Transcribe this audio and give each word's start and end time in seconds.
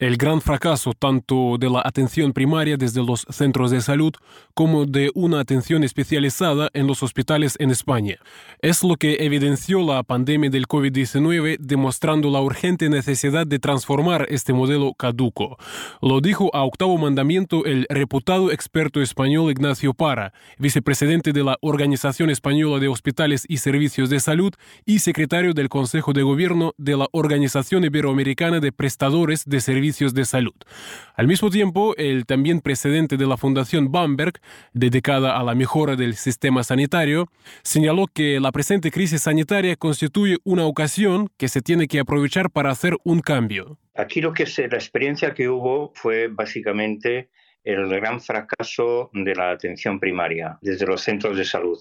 El 0.00 0.16
gran 0.16 0.40
fracaso 0.40 0.94
tanto 0.94 1.58
de 1.58 1.68
la 1.68 1.82
atención 1.84 2.32
primaria 2.32 2.78
desde 2.78 3.04
los 3.04 3.26
centros 3.28 3.70
de 3.70 3.82
salud 3.82 4.14
como 4.54 4.86
de 4.86 5.10
una 5.14 5.40
atención 5.40 5.84
especializada 5.84 6.70
en 6.72 6.86
los 6.86 7.02
hospitales 7.02 7.54
en 7.58 7.70
España 7.70 8.16
es 8.62 8.82
lo 8.82 8.96
que 8.96 9.18
evidenció 9.20 9.84
la 9.84 10.02
pandemia 10.02 10.48
del 10.48 10.66
COVID-19 10.66 11.58
demostrando 11.60 12.30
la 12.30 12.40
urgente 12.40 12.88
necesidad 12.88 13.46
de 13.46 13.58
transformar 13.58 14.24
este 14.30 14.54
modelo 14.54 14.94
caduco. 14.94 15.58
Lo 16.00 16.22
dijo 16.22 16.48
a 16.56 16.62
octavo 16.62 16.96
mandamiento 16.96 17.66
el 17.66 17.86
reputado 17.90 18.50
experto 18.52 19.02
español 19.02 19.50
Ignacio 19.50 19.92
Para, 19.92 20.32
vicepresidente 20.56 21.34
de 21.34 21.44
la 21.44 21.58
Organización 21.60 22.30
Española 22.30 22.80
de 22.80 22.88
Hospitales 22.88 23.44
y 23.46 23.58
Servicios 23.58 24.08
de 24.08 24.20
Salud 24.20 24.54
y 24.86 25.00
secretario 25.00 25.52
del 25.52 25.68
Consejo 25.68 26.14
de 26.14 26.22
Gobierno 26.22 26.72
de 26.78 26.96
la 26.96 27.06
Organización 27.12 27.84
Iberoamericana 27.84 28.60
de 28.60 28.72
Prestadores 28.72 29.44
de 29.44 29.60
Servicios 29.60 29.89
de 29.90 30.24
salud. 30.24 30.54
Al 31.14 31.26
mismo 31.26 31.50
tiempo, 31.50 31.94
el 31.96 32.24
también 32.24 32.60
presidente 32.60 33.16
de 33.16 33.26
la 33.26 33.36
Fundación 33.36 33.90
Bamberg, 33.90 34.34
dedicada 34.72 35.36
a 35.38 35.42
la 35.42 35.54
mejora 35.54 35.96
del 35.96 36.14
sistema 36.14 36.62
sanitario, 36.62 37.28
señaló 37.62 38.06
que 38.06 38.38
la 38.40 38.52
presente 38.52 38.90
crisis 38.90 39.22
sanitaria 39.22 39.76
constituye 39.76 40.38
una 40.44 40.64
ocasión 40.64 41.28
que 41.36 41.48
se 41.48 41.60
tiene 41.60 41.88
que 41.88 41.98
aprovechar 41.98 42.50
para 42.50 42.70
hacer 42.70 42.96
un 43.04 43.20
cambio. 43.20 43.78
Aquí 43.94 44.20
lo 44.20 44.32
que 44.32 44.44
es 44.44 44.58
la 44.58 44.76
experiencia 44.76 45.34
que 45.34 45.48
hubo 45.48 45.92
fue 45.94 46.28
básicamente 46.28 47.28
el 47.64 47.88
gran 47.88 48.20
fracaso 48.20 49.10
de 49.12 49.34
la 49.34 49.50
atención 49.50 49.98
primaria 49.98 50.58
desde 50.62 50.86
los 50.86 51.02
centros 51.02 51.36
de 51.36 51.44
salud, 51.44 51.78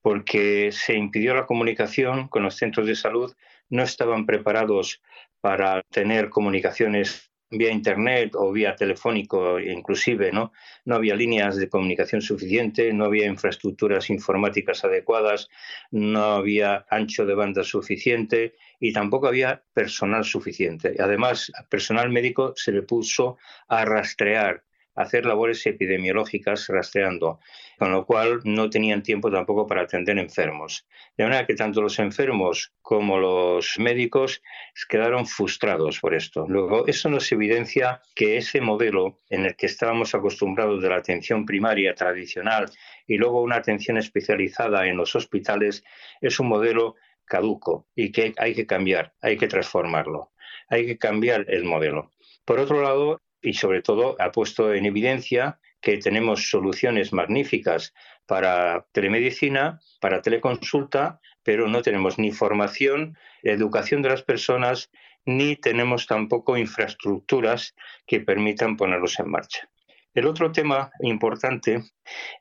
porque 0.00 0.70
se 0.72 0.94
impidió 0.94 1.34
la 1.34 1.46
comunicación 1.46 2.28
con 2.28 2.44
los 2.44 2.56
centros 2.56 2.86
de 2.86 2.94
salud, 2.94 3.34
no 3.68 3.82
estaban 3.82 4.26
preparados 4.26 5.02
para 5.40 5.82
tener 5.90 6.30
comunicaciones 6.30 7.31
vía 7.52 7.70
internet 7.70 8.34
o 8.34 8.50
vía 8.50 8.74
telefónico 8.74 9.60
inclusive, 9.60 10.32
¿no? 10.32 10.52
No 10.84 10.96
había 10.96 11.14
líneas 11.14 11.56
de 11.56 11.68
comunicación 11.68 12.22
suficiente, 12.22 12.92
no 12.92 13.04
había 13.04 13.26
infraestructuras 13.26 14.10
informáticas 14.10 14.84
adecuadas, 14.84 15.48
no 15.90 16.24
había 16.24 16.86
ancho 16.90 17.26
de 17.26 17.34
banda 17.34 17.62
suficiente 17.62 18.54
y 18.80 18.92
tampoco 18.92 19.28
había 19.28 19.62
personal 19.74 20.24
suficiente. 20.24 20.96
Además, 20.98 21.52
al 21.54 21.66
personal 21.68 22.10
médico 22.10 22.54
se 22.56 22.72
le 22.72 22.82
puso 22.82 23.38
a 23.68 23.84
rastrear 23.84 24.64
hacer 24.94 25.26
labores 25.26 25.64
epidemiológicas 25.66 26.68
rastreando, 26.68 27.40
con 27.78 27.92
lo 27.92 28.04
cual 28.04 28.40
no 28.44 28.70
tenían 28.70 29.02
tiempo 29.02 29.30
tampoco 29.30 29.66
para 29.66 29.82
atender 29.82 30.18
enfermos. 30.18 30.86
De 31.16 31.24
manera 31.24 31.46
que 31.46 31.54
tanto 31.54 31.80
los 31.80 31.98
enfermos 31.98 32.72
como 32.82 33.18
los 33.18 33.78
médicos 33.78 34.42
quedaron 34.88 35.26
frustrados 35.26 36.00
por 36.00 36.14
esto. 36.14 36.46
Luego, 36.48 36.86
eso 36.86 37.08
nos 37.08 37.30
evidencia 37.32 38.02
que 38.14 38.36
ese 38.36 38.60
modelo 38.60 39.18
en 39.30 39.46
el 39.46 39.56
que 39.56 39.66
estábamos 39.66 40.14
acostumbrados 40.14 40.82
de 40.82 40.88
la 40.88 40.96
atención 40.96 41.46
primaria 41.46 41.94
tradicional 41.94 42.70
y 43.06 43.16
luego 43.16 43.42
una 43.42 43.56
atención 43.56 43.96
especializada 43.96 44.86
en 44.86 44.96
los 44.96 45.14
hospitales 45.14 45.84
es 46.20 46.38
un 46.40 46.48
modelo 46.48 46.96
caduco 47.24 47.86
y 47.94 48.12
que 48.12 48.34
hay 48.36 48.54
que 48.54 48.66
cambiar, 48.66 49.14
hay 49.22 49.38
que 49.38 49.48
transformarlo, 49.48 50.32
hay 50.68 50.86
que 50.86 50.98
cambiar 50.98 51.46
el 51.48 51.64
modelo. 51.64 52.10
Por 52.44 52.58
otro 52.58 52.82
lado, 52.82 53.21
y 53.42 53.54
sobre 53.54 53.82
todo 53.82 54.16
ha 54.20 54.32
puesto 54.32 54.72
en 54.72 54.86
evidencia 54.86 55.58
que 55.80 55.98
tenemos 55.98 56.48
soluciones 56.48 57.12
magníficas 57.12 57.92
para 58.26 58.86
telemedicina, 58.92 59.80
para 60.00 60.22
teleconsulta, 60.22 61.20
pero 61.42 61.68
no 61.68 61.82
tenemos 61.82 62.18
ni 62.18 62.30
formación, 62.30 63.18
educación 63.42 64.00
de 64.00 64.10
las 64.10 64.22
personas, 64.22 64.90
ni 65.24 65.56
tenemos 65.56 66.06
tampoco 66.06 66.56
infraestructuras 66.56 67.74
que 68.06 68.20
permitan 68.20 68.76
ponerlos 68.76 69.18
en 69.18 69.30
marcha. 69.30 69.68
El 70.14 70.26
otro 70.26 70.52
tema 70.52 70.90
importante 71.00 71.82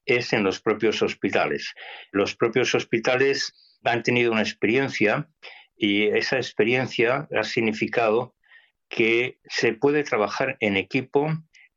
es 0.06 0.34
en 0.34 0.44
los 0.44 0.60
propios 0.62 1.02
hospitales. 1.02 1.74
Los 2.12 2.36
propios 2.36 2.76
hospitales 2.76 3.54
han 3.84 4.04
tenido 4.04 4.32
una 4.32 4.42
experiencia 4.42 5.30
y 5.76 6.08
esa 6.08 6.36
experiencia 6.36 7.28
ha 7.36 7.44
significado 7.44 8.36
que 8.92 9.40
se 9.46 9.74
puede 9.74 10.04
trabajar 10.04 10.58
en 10.60 10.76
equipo, 10.76 11.30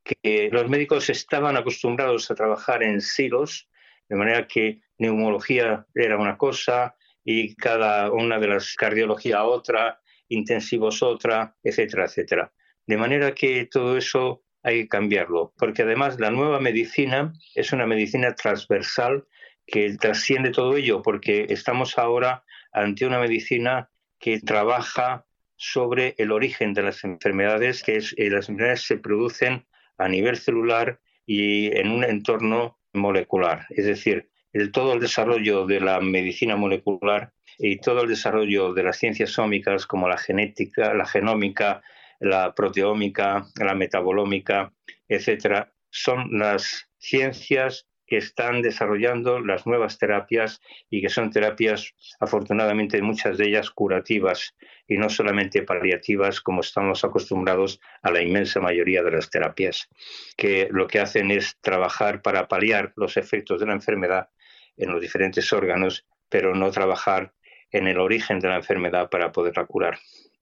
que 0.03 0.51
los 0.51 0.69
médicos 0.69 1.09
estaban 1.09 1.57
acostumbrados 1.57 2.29
a 2.29 2.35
trabajar 2.35 2.83
en 2.83 3.01
silos, 3.01 3.69
de 4.09 4.17
manera 4.17 4.49
que 4.49 4.83
neumología 4.99 5.87
era 5.95 6.19
una 6.19 6.37
cosa 6.37 6.97
y 7.25 7.55
cada 7.55 8.11
una 8.11 8.41
de 8.41 8.49
las 8.49 8.75
cardiología 8.75 9.45
otra, 9.45 10.01
intensivos 10.29 11.05
otra, 11.05 11.57
etcétera, 11.63 12.07
etcétera. 12.07 12.53
De 12.85 12.97
manera 12.97 13.33
que 13.33 13.67
todo 13.67 13.97
eso 13.97 14.43
hay 14.65 14.83
que 14.83 14.89
cambiarlo, 14.89 15.55
porque 15.57 15.83
además 15.83 16.19
la 16.19 16.33
nueva 16.33 16.59
medicina 16.59 17.33
es 17.55 17.73
una 17.73 17.87
medicina 17.87 18.35
transversal 18.35 19.25
que 19.67 19.97
trasciende 19.99 20.51
todo 20.51 20.77
ello, 20.77 21.01
porque 21.01 21.47
estamos 21.49 21.97
ahora 21.97 22.43
ante 22.73 23.07
una 23.07 23.21
medicina 23.21 23.89
que 24.19 24.41
trabaja 24.41 25.27
sobre 25.57 26.15
el 26.19 26.33
origen 26.33 26.75
de 26.75 26.83
las 26.83 27.05
enfermedades, 27.05 27.83
que 27.83 27.97
es, 27.97 28.15
eh, 28.19 28.31
las 28.31 28.49
enfermedades 28.49 28.83
se 28.83 28.99
producen 28.99 29.67
a 29.99 30.09
nivel 30.09 30.37
celular 30.37 31.01
y 31.27 31.77
en 31.77 31.91
un 31.91 32.05
entorno 32.05 32.79
molecular. 32.93 33.67
Es 33.71 33.87
decir, 33.87 34.29
el, 34.53 34.73
todo 34.73 34.95
el 34.95 35.01
desarrollo 35.01 35.67
de 35.67 35.81
la 35.81 36.01
medicina 36.01 36.57
molecular 36.57 37.33
y 37.59 37.79
todo 37.79 38.03
el 38.03 38.09
desarrollo 38.09 38.73
de 38.73 38.83
las 38.83 38.99
ciencias 38.99 39.31
sómicas 39.31 39.87
como 39.87 40.09
la 40.09 40.19
genética, 40.19 40.95
la 40.95 41.07
genómica, 41.07 41.83
la 42.21 42.55
proteómica, 42.55 43.47
la 43.57 43.75
metabolómica, 43.75 44.73
etcétera, 45.09 45.73
son 45.91 46.39
las 46.39 46.89
ciencias 46.99 47.87
que 48.07 48.19
están 48.19 48.63
desarrollando 48.63 49.41
las 49.41 49.67
nuevas 49.67 49.99
terapias 49.99 50.61
y 50.91 51.01
que 51.01 51.09
son 51.09 51.31
terapias, 51.31 51.95
afortunadamente, 52.21 53.01
muchas 53.03 53.39
de 53.39 53.49
ellas 53.49 53.71
curativas 53.71 54.55
y 54.87 54.99
no 54.99 55.09
solamente 55.09 55.63
paliativas 55.63 56.41
como 56.41 56.61
estamos 56.61 57.05
acostumbrados 57.05 57.81
a 58.03 58.11
la 58.11 58.23
inmensa 58.23 58.61
mayoría 58.61 59.03
de 59.03 59.13
las 59.13 59.31
terapias, 59.31 59.89
que 60.37 60.69
lo 60.71 60.87
que 60.87 61.01
hacen 61.01 61.31
es 61.31 61.59
trabajar 61.61 62.23
para 62.23 62.49
paliar 62.49 62.93
los 62.97 63.17
efectos 63.17 63.61
de 63.61 63.67
la 63.67 63.73
enfermedad 63.73 64.29
en 64.77 64.91
los 64.91 65.01
diferentes 65.01 65.53
órganos, 65.53 66.07
pero 66.29 66.55
no 66.55 66.71
trabajar 66.71 67.33
en 67.71 67.89
el 67.89 67.99
origen 67.99 68.39
de 68.39 68.49
la 68.49 68.57
enfermedad 68.57 69.09
para 69.11 69.33
poderla 69.33 69.67
curar. 69.67 69.99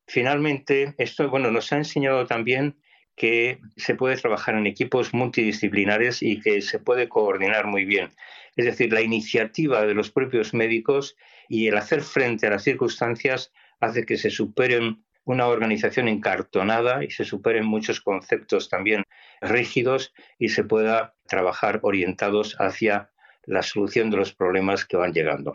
Finalmente, 0.07 0.95
esto 0.99 1.29
bueno, 1.31 1.51
nos 1.51 1.73
ha 1.73 1.77
enseñado 1.77 2.27
también 2.27 2.77
que 3.17 3.61
se 3.77 3.95
puede 3.95 4.17
trabajar 4.17 4.55
en 4.55 4.67
equipos 4.67 5.13
multidisciplinares 5.13 6.23
y 6.23 6.41
que 6.41 6.63
se 6.63 6.79
puede 6.79 7.09
coordinar 7.09 7.67
muy 7.67 7.85
bien. 7.85 8.11
Es 8.57 8.67
decir, 8.67 8.93
la 8.93 9.03
iniciativa 9.03 9.87
de 9.87 9.95
los 9.95 10.11
propios 10.11 10.55
médicos 10.55 11.17
y 11.49 11.69
el 11.69 11.77
hacer 11.77 12.03
frente 12.03 12.47
a 12.47 12.51
las 12.51 12.65
circunstancias 12.65 13.53
hace 13.81 14.05
que 14.05 14.17
se 14.17 14.31
superen 14.31 15.05
una 15.25 15.47
organización 15.47 16.09
encartonada 16.09 17.05
y 17.05 17.11
se 17.11 17.25
superen 17.25 17.65
muchos 17.65 18.01
conceptos 18.01 18.69
también 18.69 19.05
rígidos 19.41 20.13
y 20.39 20.49
se 20.49 20.65
pueda 20.65 21.15
trabajar 21.27 21.81
orientados 21.83 22.57
hacia 22.59 23.11
la 23.45 23.63
solución 23.63 24.11
de 24.11 24.17
los 24.17 24.33
problemas 24.33 24.85
que 24.85 24.97
van 24.97 25.13
llegando. 25.13 25.55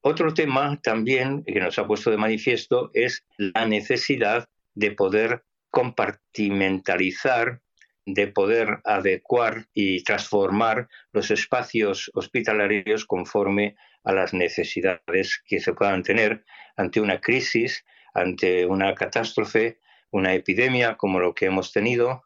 Otro 0.00 0.34
tema 0.34 0.80
también 0.82 1.44
que 1.44 1.60
nos 1.60 1.78
ha 1.78 1.86
puesto 1.86 2.10
de 2.10 2.16
manifiesto 2.16 2.90
es 2.94 3.24
la 3.36 3.66
necesidad 3.66 4.46
de 4.74 4.90
poder 4.90 5.44
compartimentalizar, 5.72 7.62
de 8.04 8.26
poder 8.28 8.80
adecuar 8.84 9.68
y 9.72 10.04
transformar 10.04 10.88
los 11.12 11.30
espacios 11.30 12.10
hospitalarios 12.14 13.06
conforme 13.06 13.76
a 14.04 14.12
las 14.12 14.34
necesidades 14.34 15.42
que 15.46 15.60
se 15.60 15.72
puedan 15.72 16.02
tener 16.02 16.44
ante 16.76 17.00
una 17.00 17.20
crisis, 17.20 17.84
ante 18.12 18.66
una 18.66 18.94
catástrofe, 18.94 19.78
una 20.10 20.34
epidemia 20.34 20.96
como 20.96 21.20
lo 21.20 21.34
que 21.34 21.46
hemos 21.46 21.72
tenido 21.72 22.22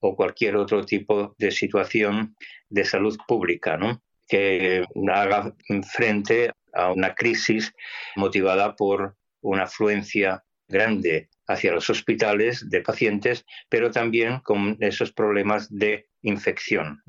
o 0.00 0.14
cualquier 0.14 0.56
otro 0.56 0.84
tipo 0.84 1.34
de 1.38 1.50
situación 1.50 2.36
de 2.68 2.84
salud 2.84 3.18
pública, 3.26 3.78
que 4.28 4.84
haga 5.12 5.54
frente 5.90 6.52
a 6.72 6.92
una 6.92 7.14
crisis 7.14 7.74
motivada 8.14 8.76
por 8.76 9.16
una 9.40 9.64
afluencia 9.64 10.44
grande 10.68 11.30
hacia 11.46 11.72
los 11.72 11.90
hospitales 11.90 12.68
de 12.70 12.80
pacientes, 12.80 13.44
pero 13.68 13.90
también 13.90 14.40
con 14.40 14.76
esos 14.80 15.12
problemas 15.12 15.68
de 15.70 16.08
infección. 16.22 17.02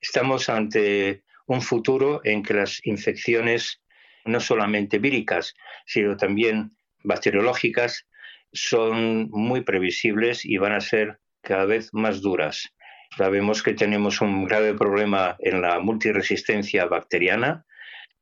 Estamos 0.00 0.48
ante 0.48 1.24
un 1.46 1.62
futuro 1.62 2.20
en 2.24 2.42
que 2.42 2.54
las 2.54 2.84
infecciones, 2.86 3.82
no 4.24 4.40
solamente 4.40 4.98
víricas, 4.98 5.54
sino 5.86 6.16
también 6.16 6.76
bacteriológicas, 7.02 8.06
son 8.52 9.30
muy 9.30 9.62
previsibles 9.62 10.44
y 10.44 10.58
van 10.58 10.72
a 10.72 10.80
ser 10.80 11.18
cada 11.40 11.64
vez 11.64 11.92
más 11.92 12.20
duras. 12.20 12.74
Sabemos 13.16 13.62
que 13.62 13.74
tenemos 13.74 14.20
un 14.20 14.44
grave 14.44 14.74
problema 14.74 15.36
en 15.40 15.62
la 15.62 15.80
multiresistencia 15.80 16.86
bacteriana 16.86 17.64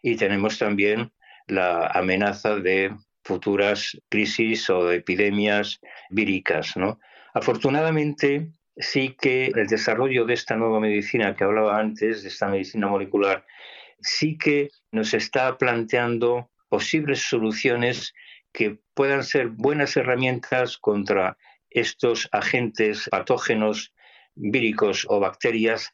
y 0.02 0.16
tenemos 0.16 0.58
también 0.58 1.12
la 1.46 1.88
amenaza 1.88 2.56
de 2.56 2.94
futuras 3.28 3.96
crisis 4.08 4.70
o 4.70 4.90
epidemias 4.90 5.80
víricas. 6.08 6.76
¿no? 6.76 6.98
Afortunadamente, 7.34 8.48
sí 8.78 9.14
que 9.20 9.52
el 9.54 9.66
desarrollo 9.66 10.24
de 10.24 10.34
esta 10.34 10.56
nueva 10.56 10.80
medicina 10.80 11.36
que 11.36 11.44
hablaba 11.44 11.78
antes, 11.78 12.22
de 12.22 12.28
esta 12.28 12.48
medicina 12.48 12.86
molecular, 12.88 13.44
sí 14.00 14.38
que 14.38 14.70
nos 14.92 15.12
está 15.12 15.58
planteando 15.58 16.50
posibles 16.70 17.20
soluciones 17.20 18.14
que 18.52 18.78
puedan 18.94 19.22
ser 19.22 19.48
buenas 19.48 19.96
herramientas 19.96 20.78
contra 20.78 21.36
estos 21.68 22.28
agentes 22.32 23.08
patógenos 23.10 23.92
víricos 24.34 25.06
o 25.08 25.20
bacterias 25.20 25.92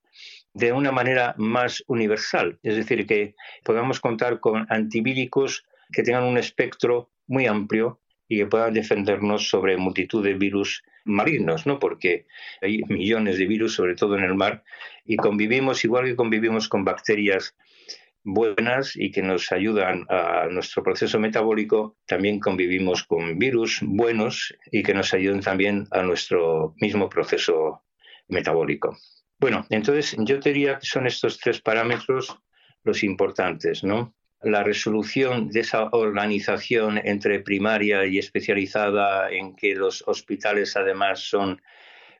de 0.52 0.72
una 0.72 0.92
manera 0.92 1.34
más 1.37 1.82
universal, 1.88 2.60
es 2.62 2.76
decir, 2.76 3.06
que 3.08 3.34
podamos 3.64 3.98
contar 3.98 4.38
con 4.38 4.66
antivíricos 4.70 5.64
que 5.92 6.04
tengan 6.04 6.25
un 6.25 6.38
espectro 6.38 7.10
muy 7.26 7.47
amplio 7.47 8.00
y 8.29 8.38
que 8.38 8.47
puedan 8.47 8.75
defendernos 8.75 9.49
sobre 9.49 9.76
multitud 9.76 10.25
de 10.25 10.35
virus 10.35 10.82
malignos, 11.05 11.67
¿no? 11.67 11.79
Porque 11.79 12.26
hay 12.62 12.82
millones 12.88 13.38
de 13.38 13.47
virus, 13.47 13.75
sobre 13.75 13.94
todo 13.94 14.17
en 14.17 14.25
el 14.25 14.35
mar, 14.35 14.65
y 15.05 15.17
convivimos 15.17 15.85
igual 15.85 16.06
que 16.06 16.17
convivimos 16.17 16.69
con 16.69 16.85
bacterias 16.85 17.55
buenas 18.25 18.97
y 18.97 19.11
que 19.11 19.23
nos 19.23 19.53
ayudan 19.53 20.06
a 20.09 20.47
nuestro 20.50 20.82
proceso 20.82 21.21
metabólico, 21.21 21.99
también 22.06 22.41
convivimos 22.41 23.05
con 23.05 23.38
virus 23.38 23.81
buenos 23.82 24.55
y 24.73 24.82
que 24.82 24.94
nos 24.94 25.12
ayudan 25.12 25.41
también 25.41 25.87
a 25.91 26.03
nuestro 26.03 26.75
mismo 26.81 27.09
proceso 27.11 27.82
metabólico. 28.29 28.97
Bueno, 29.38 29.67
entonces 29.69 30.17
yo 30.21 30.38
diría 30.38 30.79
que 30.79 30.87
son 30.87 31.06
estos 31.06 31.38
tres 31.38 31.61
parámetros 31.61 32.38
los 32.82 33.03
importantes, 33.03 33.85
¿no? 33.85 34.15
La 34.44 34.62
resolución 34.62 35.49
de 35.49 35.61
esa 35.61 35.85
organización 35.93 36.99
entre 37.02 37.41
primaria 37.41 38.05
y 38.05 38.19
especializada, 38.19 39.31
en 39.31 39.56
que 39.56 39.75
los 39.75 40.05
hospitales 40.06 40.76
además 40.76 41.20
son 41.20 41.62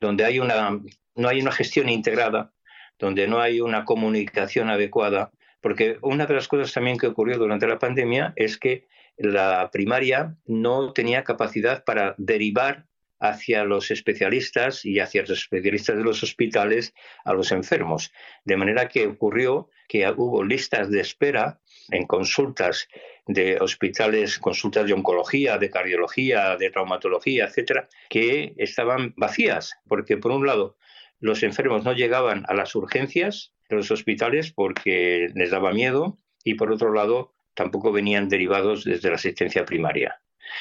donde 0.01 0.25
hay 0.25 0.39
una, 0.39 0.81
no 1.15 1.27
hay 1.27 1.39
una 1.39 1.51
gestión 1.51 1.87
integrada, 1.87 2.51
donde 2.97 3.27
no 3.27 3.39
hay 3.39 3.61
una 3.61 3.85
comunicación 3.85 4.69
adecuada, 4.69 5.31
porque 5.61 5.99
una 6.01 6.25
de 6.25 6.33
las 6.33 6.47
cosas 6.47 6.73
también 6.73 6.97
que 6.97 7.07
ocurrió 7.07 7.37
durante 7.37 7.67
la 7.67 7.77
pandemia 7.77 8.33
es 8.35 8.57
que 8.57 8.87
la 9.17 9.69
primaria 9.71 10.35
no 10.45 10.93
tenía 10.93 11.23
capacidad 11.23 11.83
para 11.83 12.15
derivar 12.17 12.87
hacia 13.19 13.63
los 13.63 13.91
especialistas 13.91 14.83
y 14.83 14.99
hacia 14.99 15.21
los 15.21 15.31
especialistas 15.31 15.95
de 15.95 16.03
los 16.03 16.23
hospitales 16.23 16.93
a 17.23 17.33
los 17.33 17.51
enfermos. 17.51 18.11
De 18.43 18.57
manera 18.57 18.87
que 18.87 19.07
ocurrió 19.07 19.69
que 19.87 20.07
hubo 20.09 20.43
listas 20.43 20.89
de 20.89 21.01
espera 21.01 21.59
en 21.89 22.05
consultas 22.05 22.87
de 23.27 23.57
hospitales, 23.59 24.39
consultas 24.39 24.85
de 24.85 24.93
oncología, 24.93 25.57
de 25.57 25.69
cardiología, 25.69 26.57
de 26.57 26.69
traumatología, 26.69 27.45
etcétera, 27.45 27.87
que 28.09 28.53
estaban 28.57 29.13
vacías, 29.17 29.75
porque 29.87 30.17
por 30.17 30.31
un 30.31 30.45
lado 30.45 30.77
los 31.19 31.43
enfermos 31.43 31.83
no 31.83 31.93
llegaban 31.93 32.45
a 32.47 32.53
las 32.53 32.75
urgencias 32.75 33.53
de 33.69 33.77
los 33.77 33.89
hospitales 33.91 34.51
porque 34.51 35.29
les 35.33 35.51
daba 35.51 35.71
miedo 35.71 36.17
y 36.43 36.53
por 36.55 36.71
otro 36.71 36.93
lado 36.93 37.33
tampoco 37.53 37.91
venían 37.91 38.29
derivados 38.29 38.83
desde 38.83 39.09
la 39.09 39.15
asistencia 39.15 39.65
primaria. 39.65 40.19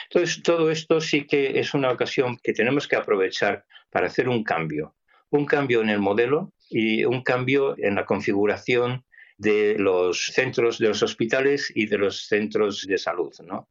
Entonces, 0.09 0.43
todo 0.43 0.71
esto 0.71 1.01
sí 1.01 1.27
que 1.27 1.59
es 1.59 1.75
una 1.75 1.91
ocasión 1.91 2.39
que 2.43 2.53
tenemos 2.53 2.89
que 2.89 2.97
aprovechar 2.97 3.65
para 3.91 4.07
hacer 4.07 4.29
un 4.29 4.43
cambio, 4.43 4.95
un 5.31 5.45
cambio 5.45 5.83
en 5.83 5.91
el 5.91 5.99
modelo 5.99 6.53
y 6.71 7.05
un 7.05 7.23
cambio 7.23 7.75
en 7.79 7.97
la 7.97 8.07
configuración 8.07 9.05
de 9.37 9.77
los 9.79 10.27
centros 10.27 10.79
de 10.79 10.89
los 10.89 11.03
hospitales 11.03 11.73
y 11.75 11.87
de 11.87 11.99
los 11.99 12.27
centros 12.27 12.83
de 12.87 12.99
salud, 12.99 13.33
¿no? 13.45 13.69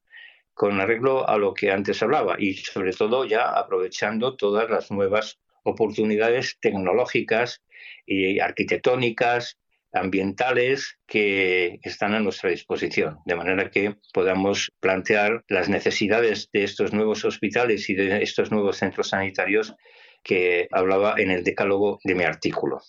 con 0.53 0.79
arreglo 0.79 1.27
a 1.27 1.37
lo 1.37 1.53
que 1.53 1.71
antes 1.71 2.01
hablaba 2.03 2.35
y 2.37 2.53
sobre 2.53 2.93
todo 2.93 3.25
ya 3.25 3.49
aprovechando 3.49 4.35
todas 4.35 4.69
las 4.69 4.91
nuevas 4.91 5.39
oportunidades 5.63 6.57
tecnológicas 6.59 7.61
y 8.05 8.39
arquitectónicas 8.39 9.57
ambientales 9.93 10.97
que 11.05 11.79
están 11.83 12.13
a 12.15 12.19
nuestra 12.19 12.49
disposición, 12.49 13.19
de 13.25 13.35
manera 13.35 13.69
que 13.69 13.95
podamos 14.11 14.71
plantear 14.79 15.43
las 15.47 15.69
necesidades 15.69 16.49
de 16.51 16.63
estos 16.63 16.93
nuevos 16.93 17.23
hospitales 17.25 17.89
y 17.89 17.95
de 17.95 18.23
estos 18.23 18.51
nuevos 18.51 18.77
centros 18.77 19.09
sanitarios 19.09 19.75
que 20.23 20.67
hablaba 20.71 21.15
en 21.17 21.29
el 21.29 21.43
decálogo 21.43 21.99
de 22.03 22.15
mi 22.15 22.23
artículo. 22.23 22.81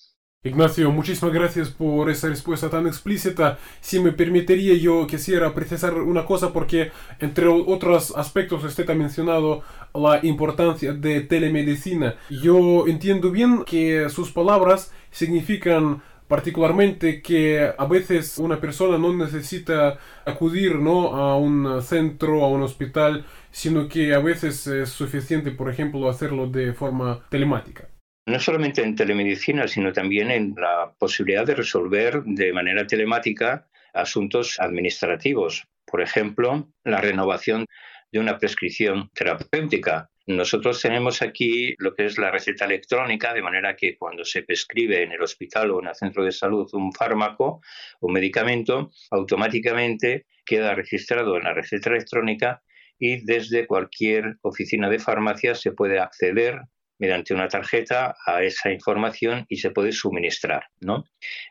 Ignacio, 0.46 0.90
muchísimas 0.90 1.32
gracias 1.32 1.70
por 1.70 2.10
esa 2.10 2.28
respuesta 2.28 2.68
tan 2.68 2.86
explícita. 2.86 3.58
Si 3.80 3.98
me 3.98 4.12
permitiría, 4.12 4.74
yo 4.74 5.06
quisiera 5.06 5.54
precisar 5.54 5.94
una 5.94 6.26
cosa 6.26 6.52
porque 6.52 6.92
entre 7.18 7.46
otros 7.46 8.14
aspectos 8.14 8.62
usted 8.62 8.88
ha 8.90 8.94
mencionado 8.94 9.62
la 9.94 10.20
importancia 10.22 10.92
de 10.92 11.22
telemedicina. 11.22 12.16
Yo 12.28 12.86
entiendo 12.86 13.30
bien 13.30 13.64
que 13.64 14.10
sus 14.10 14.32
palabras 14.32 14.92
significan 15.10 16.02
particularmente 16.28 17.22
que 17.22 17.72
a 17.78 17.86
veces 17.86 18.36
una 18.36 18.60
persona 18.60 18.98
no 18.98 19.14
necesita 19.14 19.96
acudir 20.26 20.74
¿no? 20.76 21.16
a 21.16 21.38
un 21.38 21.80
centro, 21.80 22.44
a 22.44 22.48
un 22.48 22.62
hospital, 22.62 23.24
sino 23.50 23.88
que 23.88 24.12
a 24.12 24.18
veces 24.18 24.66
es 24.66 24.90
suficiente, 24.90 25.52
por 25.52 25.70
ejemplo, 25.70 26.06
hacerlo 26.06 26.48
de 26.48 26.74
forma 26.74 27.20
telemática. 27.30 27.88
No 28.26 28.40
solamente 28.40 28.82
en 28.82 28.96
telemedicina, 28.96 29.68
sino 29.68 29.92
también 29.92 30.30
en 30.30 30.54
la 30.56 30.94
posibilidad 30.98 31.46
de 31.46 31.54
resolver 31.54 32.22
de 32.24 32.52
manera 32.52 32.86
telemática 32.86 33.68
asuntos 33.92 34.58
administrativos. 34.58 35.66
Por 35.84 36.00
ejemplo, 36.00 36.68
la 36.84 37.00
renovación 37.00 37.66
de 38.10 38.18
una 38.18 38.38
prescripción 38.38 39.10
terapéutica 39.14 40.08
nosotros 40.26 40.80
tenemos 40.80 41.20
aquí 41.20 41.74
lo 41.78 41.94
que 41.94 42.06
es 42.06 42.16
la 42.16 42.30
receta 42.30 42.64
electrónica, 42.64 43.34
de 43.34 43.42
manera 43.42 43.76
que 43.76 43.98
cuando 43.98 44.24
se 44.24 44.42
prescribe 44.42 45.02
en 45.02 45.12
el 45.12 45.20
hospital 45.20 45.70
o 45.70 45.82
en 45.82 45.88
el 45.88 45.94
centro 45.94 46.24
de 46.24 46.32
salud 46.32 46.66
un 46.72 46.92
fármaco, 46.94 47.60
un 48.00 48.12
medicamento, 48.14 48.90
automáticamente 49.10 50.24
queda 50.46 50.74
registrado 50.74 51.36
en 51.36 51.44
la 51.44 51.52
receta 51.52 51.90
electrónica 51.90 52.62
y 52.98 53.22
desde 53.22 53.66
cualquier 53.66 54.38
oficina 54.40 54.88
de 54.88 54.98
farmacia 54.98 55.54
se 55.54 55.72
puede 55.72 55.98
acceder 55.98 56.62
mediante 56.98 57.34
una 57.34 57.48
tarjeta 57.48 58.16
a 58.26 58.42
esa 58.42 58.70
información 58.70 59.46
y 59.48 59.56
se 59.56 59.70
puede 59.70 59.92
suministrar, 59.92 60.66
¿no? 60.80 61.04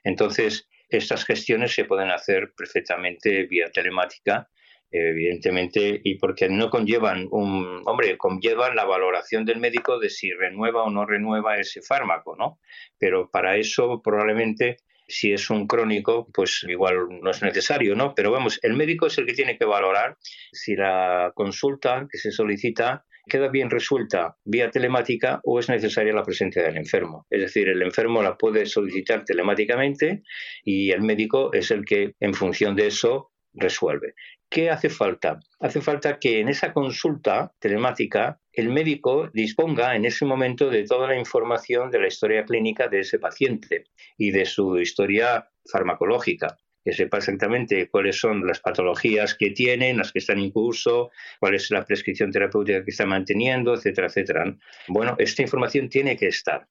Entonces, 0.03 0.69
estas 0.89 1.25
gestiones 1.25 1.73
se 1.73 1.85
pueden 1.85 2.11
hacer 2.11 2.53
perfectamente 2.55 3.43
vía 3.45 3.71
telemática 3.71 4.49
evidentemente, 4.93 5.99
y 6.03 6.19
porque 6.19 6.47
no 6.47 6.69
conllevan 6.69 7.27
un, 7.31 7.81
hombre, 7.85 8.15
conllevan 8.15 8.75
la 8.75 8.85
valoración 8.85 9.43
del 9.43 9.59
médico 9.59 9.99
de 9.99 10.09
si 10.09 10.31
renueva 10.31 10.83
o 10.83 10.91
no 10.91 11.05
renueva 11.05 11.57
ese 11.57 11.81
fármaco, 11.81 12.35
¿no? 12.37 12.59
Pero 12.99 13.29
para 13.31 13.57
eso 13.57 14.01
probablemente 14.03 14.77
si 15.07 15.33
es 15.33 15.49
un 15.49 15.67
crónico, 15.67 16.29
pues 16.33 16.63
igual 16.67 17.07
no 17.21 17.31
es 17.31 17.41
necesario, 17.41 17.95
¿no? 17.95 18.13
Pero 18.15 18.31
vamos, 18.31 18.59
el 18.61 18.73
médico 18.73 19.07
es 19.07 19.17
el 19.17 19.25
que 19.25 19.33
tiene 19.33 19.57
que 19.57 19.65
valorar 19.65 20.17
si 20.51 20.75
la 20.75 21.31
consulta 21.35 22.07
que 22.09 22.17
se 22.17 22.31
solicita 22.31 23.05
queda 23.27 23.49
bien 23.49 23.69
resuelta 23.69 24.37
vía 24.43 24.69
telemática 24.69 25.39
o 25.43 25.59
es 25.59 25.69
necesaria 25.69 26.13
la 26.13 26.23
presencia 26.23 26.63
del 26.63 26.77
enfermo. 26.77 27.25
Es 27.29 27.41
decir, 27.41 27.69
el 27.69 27.81
enfermo 27.81 28.21
la 28.21 28.37
puede 28.37 28.65
solicitar 28.65 29.23
telemáticamente 29.23 30.23
y 30.63 30.91
el 30.91 31.01
médico 31.01 31.53
es 31.53 31.71
el 31.71 31.85
que, 31.85 32.15
en 32.19 32.33
función 32.33 32.75
de 32.75 32.87
eso, 32.87 33.31
resuelve. 33.53 34.15
¿Qué 34.49 34.69
hace 34.69 34.89
falta? 34.89 35.39
Hace 35.59 35.81
falta 35.81 36.19
que 36.19 36.39
en 36.39 36.49
esa 36.49 36.73
consulta 36.73 37.53
telemática 37.59 38.39
el 38.51 38.69
médico 38.69 39.29
disponga 39.33 39.95
en 39.95 40.05
ese 40.05 40.25
momento 40.25 40.69
de 40.69 40.83
toda 40.83 41.07
la 41.07 41.17
información 41.17 41.89
de 41.89 41.99
la 41.99 42.07
historia 42.07 42.45
clínica 42.45 42.87
de 42.87 42.99
ese 42.99 43.19
paciente 43.19 43.85
y 44.17 44.31
de 44.31 44.45
su 44.45 44.79
historia 44.79 45.49
farmacológica 45.65 46.57
que 46.83 46.93
sepa 46.93 47.17
exactamente 47.17 47.87
cuáles 47.89 48.19
son 48.19 48.45
las 48.45 48.59
patologías 48.59 49.35
que 49.35 49.51
tienen, 49.51 49.97
las 49.97 50.11
que 50.11 50.19
están 50.19 50.39
en 50.39 50.51
curso, 50.51 51.11
cuál 51.39 51.55
es 51.55 51.71
la 51.71 51.85
prescripción 51.85 52.31
terapéutica 52.31 52.83
que 52.83 52.91
está 52.91 53.05
manteniendo, 53.05 53.73
etcétera, 53.73 54.07
etcétera. 54.07 54.55
Bueno, 54.87 55.15
esta 55.17 55.41
información 55.41 55.89
tiene 55.89 56.17
que 56.17 56.27
estar. 56.27 56.67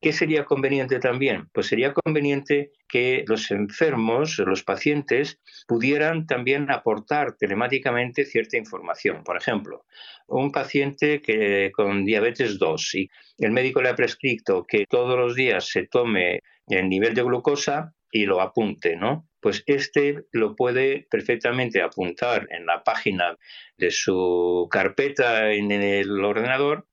¿Qué 0.00 0.12
sería 0.12 0.44
conveniente 0.44 0.98
también? 1.00 1.48
Pues 1.52 1.66
sería 1.66 1.92
conveniente 1.92 2.72
que 2.88 3.24
los 3.26 3.50
enfermos, 3.50 4.38
los 4.38 4.62
pacientes, 4.62 5.40
pudieran 5.66 6.26
también 6.26 6.70
aportar 6.70 7.36
telemáticamente 7.36 8.24
cierta 8.24 8.56
información. 8.56 9.22
Por 9.24 9.36
ejemplo, 9.36 9.84
un 10.28 10.52
paciente 10.52 11.20
que 11.20 11.70
con 11.72 12.04
diabetes 12.04 12.58
2 12.58 12.94
y 12.94 13.10
el 13.38 13.50
médico 13.50 13.82
le 13.82 13.90
ha 13.90 13.96
prescrito 13.96 14.64
que 14.66 14.86
todos 14.88 15.18
los 15.18 15.34
días 15.34 15.68
se 15.68 15.86
tome 15.86 16.40
el 16.68 16.88
nivel 16.88 17.14
de 17.14 17.22
glucosa 17.22 17.92
y 18.10 18.24
lo 18.24 18.40
apunte, 18.40 18.96
¿no? 18.96 19.27
Pues 19.40 19.62
este 19.66 20.24
lo 20.32 20.56
puede 20.56 21.06
perfectamente 21.10 21.82
apuntar 21.82 22.46
en 22.50 22.66
la 22.66 22.82
página 22.82 23.36
de 23.76 23.90
su 23.90 24.68
carpeta 24.70 25.52
en 25.52 25.70
el 25.70 26.24
ordenador 26.24 26.88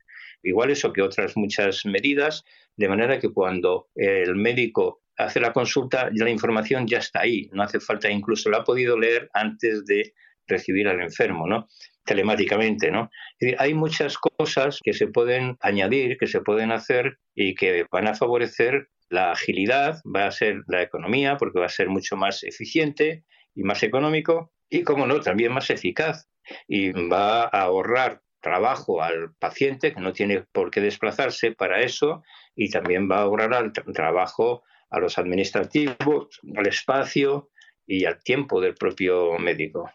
igual 0.46 0.72
eso 0.72 0.94
que 0.94 1.02
otras 1.02 1.36
muchas 1.36 1.86
medidas, 1.86 2.46
de 2.78 2.88
manera 2.88 3.20
que 3.20 3.30
cuando 3.30 3.90
el 3.96 4.36
médico 4.36 5.02
hace 5.18 5.40
la 5.40 5.54
consulta, 5.54 6.10
la 6.14 6.30
información 6.30 6.88
ya 6.88 7.00
está 7.00 7.22
ahí, 7.22 7.50
no 7.52 7.64
hace 7.64 7.80
falta, 7.80 8.10
incluso 8.10 8.50
la 8.50 8.58
ha 8.58 8.64
podido 8.64 8.98
leer 8.98 9.30
antes 9.34 9.86
de 9.86 10.14
recibir 10.48 10.88
al 10.88 11.02
enfermo, 11.02 11.48
¿no? 11.48 11.68
telemáticamente, 12.06 12.92
¿no? 12.92 13.10
hay 13.58 13.74
muchas 13.74 14.20
cosas 14.20 14.80
que 14.84 14.94
se 14.94 15.08
pueden 15.08 15.58
añadir, 15.60 16.18
que 16.20 16.28
se 16.28 16.40
pueden 16.40 16.72
hacer 16.72 17.18
y 17.34 17.56
que 17.56 17.88
van 17.92 18.08
a 18.08 18.14
favorecer 18.14 18.90
la 19.10 19.32
agilidad, 19.32 20.02
va 20.04 20.28
a 20.28 20.32
ser 20.32 20.64
la 20.68 20.82
economía, 20.82 21.38
porque 21.38 21.60
va 21.60 21.66
a 21.66 21.70
ser 21.70 21.90
mucho 21.90 22.16
más 22.16 22.44
eficiente 22.44 23.24
y 23.54 23.64
más 23.64 23.84
económico, 23.84 24.52
y 24.70 24.84
como 24.84 25.08
no, 25.08 25.20
también 25.22 25.54
más 25.54 25.70
eficaz. 25.70 26.28
Y 26.68 26.92
va 26.92 27.44
a 27.44 27.62
ahorrar 27.62 28.22
trabajo 28.42 29.02
al 29.02 29.34
paciente, 29.40 29.94
que 29.94 30.02
no 30.02 30.14
tiene 30.14 30.44
por 30.52 30.70
qué 30.70 30.82
desplazarse 30.82 31.52
para 31.52 31.82
eso, 31.82 32.24
y 32.56 32.70
también 32.70 33.10
va 33.10 33.18
a 33.18 33.22
ahorrar 33.22 33.72
trabajo 33.72 34.64
a 34.90 35.00
los 35.00 35.18
administrativos, 35.18 36.40
al 36.56 36.68
espacio 36.68 37.50
y 37.88 38.06
al 38.06 38.22
tiempo 38.22 38.62
del 38.62 38.76
propio 38.76 39.38
médico. 39.40 39.92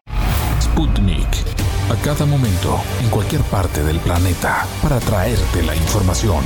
Sputnik. 0.61 1.29
A 1.91 2.01
cada 2.05 2.25
momento, 2.25 2.81
en 3.03 3.11
cualquier 3.11 3.43
parte 3.43 3.83
del 3.83 3.99
planeta, 3.99 4.65
para 4.83 5.01
traerte 5.01 5.63
la 5.63 5.75
información. 5.75 6.45